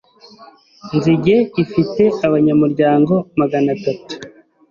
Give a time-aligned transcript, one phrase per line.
[0.95, 4.11] Nzige ifite abanyamuryango maganatatu